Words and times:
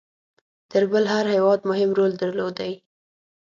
تر 0.71 0.83
بل 0.91 1.03
هر 1.13 1.25
هیواد 1.35 1.59
مهم 1.69 1.89
رول 1.97 2.11
درلودی. 2.21 2.73